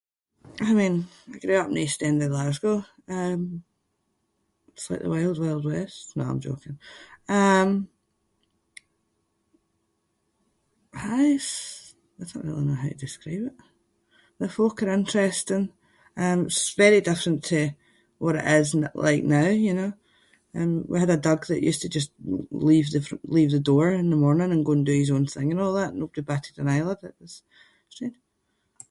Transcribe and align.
I 0.59 0.73
mean, 0.73 0.95
I 1.33 1.37
grew 1.37 1.57
up 1.57 1.67
in 1.67 1.75
the 1.75 1.81
east 1.83 2.01
end 2.09 2.19
of 2.23 2.31
Glasgow. 2.35 2.75
Um, 3.17 3.41
it’s 4.73 4.87
like 4.91 5.03
the 5.05 5.13
wild 5.15 5.37
wild 5.43 5.63
west- 5.71 6.09
no, 6.17 6.23
I’m 6.29 6.41
joking. 6.47 6.77
Um, 7.39 7.69
I 11.21 11.25
s- 11.47 11.91
I 12.19 12.21
don’t 12.25 12.45
really 12.47 12.67
know 12.67 12.81
how 12.83 12.91
to 12.93 13.05
describe 13.07 13.43
it. 13.51 13.57
The 14.41 14.47
folk 14.57 14.75
are 14.83 14.97
interesting. 15.01 15.65
Um 16.23 16.37
it’s 16.49 16.81
very 16.85 17.01
different 17.09 17.39
to 17.51 17.59
what 18.23 18.39
it 18.41 18.47
is 18.59 18.67
n- 18.79 18.95
like 19.07 19.23
now, 19.39 19.49
you 19.67 19.75
know. 19.79 19.91
Um 20.57 20.69
we 20.91 20.97
had 21.03 21.15
a 21.15 21.25
dog 21.27 21.41
that 21.47 21.67
used 21.69 21.81
to 21.83 21.95
just 21.97 22.09
l- 22.33 22.47
leave 22.69 22.87
the 22.95 23.01
fr- 23.07 23.25
leave 23.37 23.51
the 23.53 23.67
door 23.71 23.87
in 24.01 24.07
the 24.13 24.23
morning 24.25 24.49
and 24.51 24.65
go 24.67 24.73
and 24.75 24.87
do 24.91 25.01
his 25.01 25.13
own 25.15 25.25
thing 25.33 25.47
and 25.49 25.59
all 25.63 25.75
that 25.77 25.91
and 25.91 25.99
nobody 26.01 26.23
batted 26.31 26.55
an 26.61 26.73
eyelid. 26.75 26.99
It 27.09 27.17
was 27.23 27.33
strange. 27.95 28.19